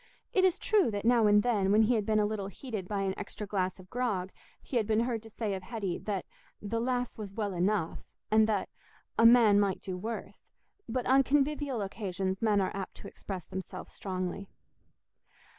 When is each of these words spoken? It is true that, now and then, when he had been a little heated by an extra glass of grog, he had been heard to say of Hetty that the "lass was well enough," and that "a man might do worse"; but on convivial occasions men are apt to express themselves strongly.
It 0.33 0.43
is 0.43 0.57
true 0.57 0.89
that, 0.89 1.05
now 1.05 1.27
and 1.27 1.43
then, 1.43 1.71
when 1.71 1.83
he 1.83 1.93
had 1.93 2.07
been 2.07 2.17
a 2.19 2.25
little 2.25 2.47
heated 2.47 2.87
by 2.87 3.01
an 3.01 3.13
extra 3.19 3.45
glass 3.45 3.77
of 3.79 3.91
grog, 3.91 4.31
he 4.59 4.77
had 4.77 4.87
been 4.87 5.01
heard 5.01 5.21
to 5.21 5.29
say 5.29 5.53
of 5.53 5.61
Hetty 5.61 5.99
that 5.99 6.25
the 6.59 6.79
"lass 6.79 7.19
was 7.19 7.35
well 7.35 7.53
enough," 7.53 7.99
and 8.31 8.47
that 8.47 8.69
"a 9.19 9.27
man 9.27 9.59
might 9.59 9.79
do 9.81 9.95
worse"; 9.95 10.41
but 10.89 11.05
on 11.05 11.21
convivial 11.21 11.83
occasions 11.83 12.41
men 12.41 12.59
are 12.61 12.75
apt 12.75 12.95
to 12.95 13.07
express 13.07 13.45
themselves 13.45 13.91
strongly. 13.91 14.49